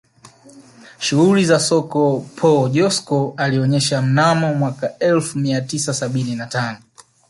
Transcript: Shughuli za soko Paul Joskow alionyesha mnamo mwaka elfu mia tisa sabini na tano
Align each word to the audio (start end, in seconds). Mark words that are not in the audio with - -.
Shughuli 0.99 1.45
za 1.45 1.59
soko 1.59 2.25
Paul 2.35 2.69
Joskow 2.71 3.33
alionyesha 3.37 4.01
mnamo 4.01 4.53
mwaka 4.53 4.99
elfu 4.99 5.39
mia 5.39 5.61
tisa 5.61 5.93
sabini 5.93 6.35
na 6.35 6.47
tano 6.47 6.77